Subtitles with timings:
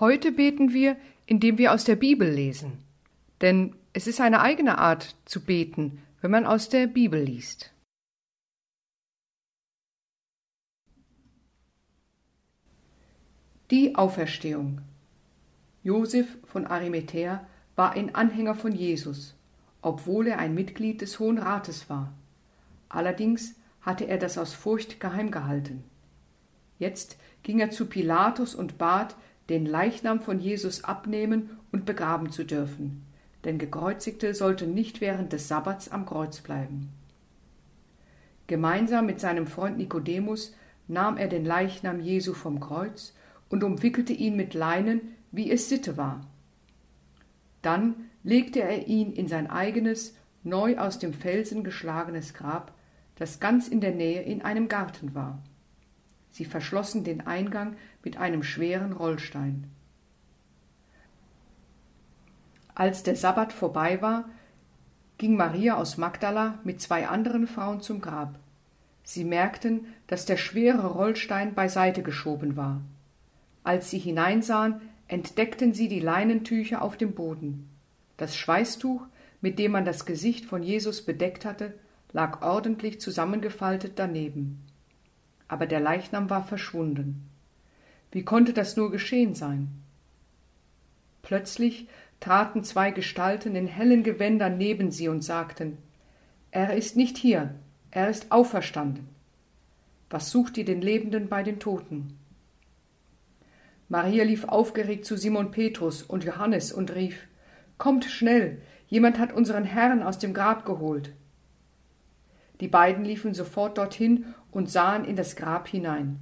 [0.00, 0.96] Heute beten wir,
[1.26, 2.78] indem wir aus der Bibel lesen.
[3.42, 7.74] Denn es ist eine eigene Art zu beten, wenn man aus der Bibel liest.
[13.70, 14.80] Die Auferstehung.
[15.82, 19.36] Josef von Arimathäa war ein Anhänger von Jesus,
[19.82, 22.14] obwohl er ein Mitglied des Hohen Rates war.
[22.88, 25.84] Allerdings hatte er das aus Furcht geheim gehalten.
[26.78, 29.14] Jetzt ging er zu Pilatus und bat,
[29.50, 33.02] den Leichnam von Jesus abnehmen und begraben zu dürfen,
[33.44, 36.88] denn Gekreuzigte sollten nicht während des Sabbats am Kreuz bleiben.
[38.46, 40.54] Gemeinsam mit seinem Freund Nikodemus
[40.88, 43.14] nahm er den Leichnam Jesu vom Kreuz
[43.48, 45.00] und umwickelte ihn mit Leinen,
[45.32, 46.20] wie es Sitte war.
[47.62, 52.72] Dann legte er ihn in sein eigenes, neu aus dem Felsen geschlagenes Grab,
[53.16, 55.42] das ganz in der Nähe in einem Garten war.
[56.30, 59.70] Sie verschlossen den Eingang mit einem schweren Rollstein.
[62.74, 64.28] Als der Sabbat vorbei war,
[65.18, 68.38] ging Maria aus Magdala mit zwei anderen Frauen zum Grab.
[69.02, 72.80] Sie merkten, dass der schwere Rollstein beiseite geschoben war.
[73.64, 77.68] Als sie hineinsahen, entdeckten sie die Leinentücher auf dem Boden.
[78.16, 79.02] Das Schweißtuch,
[79.40, 81.74] mit dem man das Gesicht von Jesus bedeckt hatte,
[82.12, 84.64] lag ordentlich zusammengefaltet daneben.
[85.50, 87.28] Aber der Leichnam war verschwunden.
[88.12, 89.82] Wie konnte das nur geschehen sein?
[91.22, 91.88] Plötzlich
[92.20, 95.78] traten zwei Gestalten in hellen Gewändern neben sie und sagten
[96.52, 97.52] Er ist nicht hier,
[97.90, 99.08] er ist auferstanden.
[100.08, 102.16] Was sucht ihr den Lebenden bei den Toten?
[103.88, 107.26] Maria lief aufgeregt zu Simon Petrus und Johannes und rief
[107.76, 111.12] Kommt schnell, jemand hat unseren Herrn aus dem Grab geholt.
[112.60, 116.20] Die beiden liefen sofort dorthin und sahen in das Grab hinein.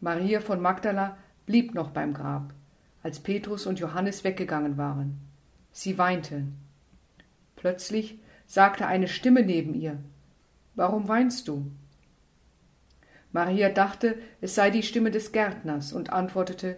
[0.00, 1.16] Maria von Magdala
[1.46, 2.52] blieb noch beim Grab,
[3.02, 5.18] als Petrus und Johannes weggegangen waren.
[5.70, 6.44] Sie weinte.
[7.56, 9.98] Plötzlich sagte eine Stimme neben ihr
[10.74, 11.70] Warum weinst du?
[13.30, 16.76] Maria dachte, es sei die Stimme des Gärtners und antwortete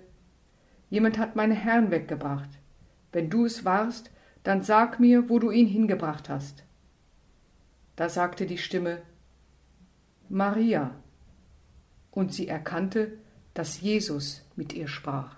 [0.91, 2.51] Jemand hat meinen Herrn weggebracht.
[3.13, 4.11] Wenn du es warst,
[4.45, 6.65] dann sag mir, wo du ihn hingebracht hast.
[7.97, 9.03] Da sagte die Stimme
[10.35, 10.97] Maria,
[12.11, 13.19] und sie erkannte,
[13.55, 15.37] dass Jesus mit ihr sprach.